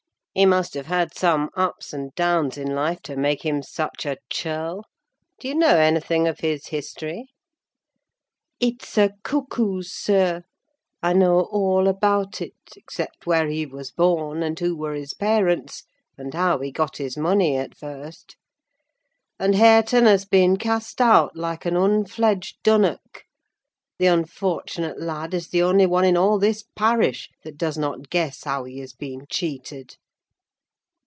[0.33, 4.15] "He must have had some ups and downs in life to make him such a
[4.31, 4.85] churl.
[5.41, 7.27] Do you know anything of his history?"
[8.57, 14.73] "It's a cuckoo's, sir—I know all about it: except where he was born, and who
[14.73, 15.83] were his parents,
[16.17, 18.37] and how he got his money at first.
[19.37, 23.25] And Hareton has been cast out like an unfledged dunnock!
[23.99, 28.45] The unfortunate lad is the only one in all this parish that does not guess
[28.45, 29.97] how he has been cheated."